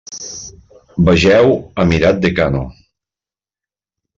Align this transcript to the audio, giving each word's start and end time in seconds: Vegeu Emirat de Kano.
Vegeu 1.09 1.53
Emirat 1.85 2.19
de 2.25 2.33
Kano. 2.41 2.65